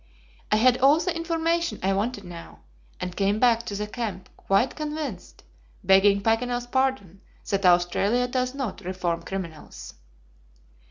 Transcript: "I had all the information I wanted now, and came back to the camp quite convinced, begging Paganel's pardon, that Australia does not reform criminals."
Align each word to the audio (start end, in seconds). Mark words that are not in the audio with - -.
"I 0.51 0.55
had 0.55 0.79
all 0.79 0.99
the 0.99 1.15
information 1.15 1.77
I 1.83 1.93
wanted 1.93 2.23
now, 2.23 2.61
and 2.99 3.15
came 3.15 3.39
back 3.39 3.61
to 3.67 3.75
the 3.75 3.85
camp 3.85 4.29
quite 4.35 4.75
convinced, 4.75 5.43
begging 5.83 6.23
Paganel's 6.23 6.65
pardon, 6.65 7.21
that 7.51 7.67
Australia 7.67 8.27
does 8.27 8.55
not 8.55 8.81
reform 8.81 9.21
criminals." 9.21 9.93